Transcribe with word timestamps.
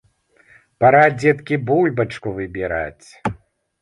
Пара, 0.83 1.01
дзеткі, 1.17 1.55
бульбачку 1.67 2.29
выбіраць. 2.39 3.07